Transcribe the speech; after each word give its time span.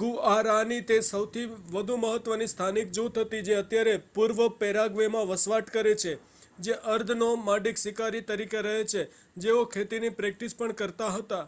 Guarani 0.00 0.82
એ 0.90 0.98
સૌથી 1.06 1.46
વધુ 1.70 1.96
મહત્ત્વની 2.02 2.48
સ્થાનિક 2.52 2.92
જૂથ 2.92 3.18
હતી 3.22 3.40
જે 3.42 3.56
અત્યારે 3.56 3.94
પૂર્વપેરાગ્વેમાં 4.12 5.26
વસવાટ 5.32 5.72
કરે 5.72 5.96
છે 5.96 6.14
જે 6.60 6.78
અર્ધ-નોમાડિક 6.92 7.82
શિકારી 7.82 8.24
તરીકે 8.24 8.62
રહે 8.62 8.78
છે 8.88 9.06
જેઓ 9.40 9.68
ખેતીની 9.72 10.16
પ્રેક્ટિસ 10.16 10.56
પણ 10.56 10.76
કરતા 10.76 11.12
હતા 11.14 11.44